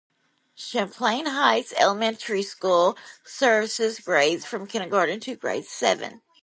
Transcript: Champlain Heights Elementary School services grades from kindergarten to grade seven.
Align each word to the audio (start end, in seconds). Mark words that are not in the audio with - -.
Champlain 0.55 1.27
Heights 1.27 1.75
Elementary 1.77 2.41
School 2.41 2.97
services 3.23 3.99
grades 3.99 4.43
from 4.47 4.65
kindergarten 4.65 5.19
to 5.19 5.35
grade 5.35 5.65
seven. 5.67 6.23